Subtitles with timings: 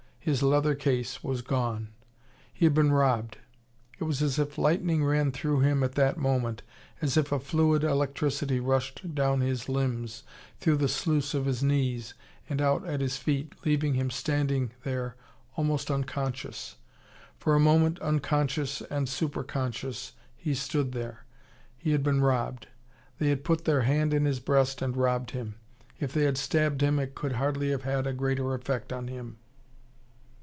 [0.23, 1.87] His letter case was gone.
[2.53, 3.39] He had been robbed.
[3.97, 6.61] It was as if lightning ran through him at that moment,
[7.01, 10.21] as if a fluid electricity rushed down his limbs,
[10.59, 12.13] through the sluice of his knees,
[12.47, 15.15] and out at his feet, leaving him standing there
[15.57, 16.75] almost unconscious.
[17.39, 21.25] For a moment unconscious and superconscious he stood there.
[21.79, 22.67] He had been robbed.
[23.17, 25.55] They had put their hand in his breast and robbed him.
[25.99, 29.37] If they had stabbed him, it could hardly have had a greater effect on him.